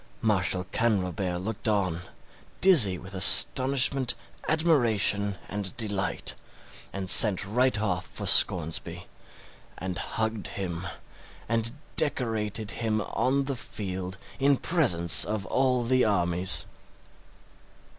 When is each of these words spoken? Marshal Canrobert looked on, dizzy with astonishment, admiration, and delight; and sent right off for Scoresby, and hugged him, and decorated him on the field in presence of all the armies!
Marshal 0.23 0.63
Canrobert 0.71 1.39
looked 1.41 1.67
on, 1.67 2.01
dizzy 2.59 2.97
with 2.97 3.13
astonishment, 3.13 4.15
admiration, 4.49 5.37
and 5.47 5.77
delight; 5.77 6.33
and 6.91 7.07
sent 7.07 7.45
right 7.45 7.79
off 7.79 8.07
for 8.07 8.25
Scoresby, 8.25 9.05
and 9.77 9.99
hugged 9.99 10.47
him, 10.47 10.87
and 11.47 11.73
decorated 11.97 12.71
him 12.81 12.99
on 13.01 13.43
the 13.43 13.55
field 13.55 14.17
in 14.39 14.57
presence 14.57 15.23
of 15.23 15.45
all 15.45 15.83
the 15.83 16.03
armies! 16.03 16.65